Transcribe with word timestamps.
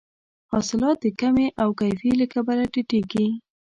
حاصلات 0.53 0.97
د 1.01 1.07
کمې 1.21 1.47
او 1.61 1.69
کیفي 1.79 2.11
له 2.21 2.25
کبله 2.33 2.63
ټیټیږي. 2.73 3.27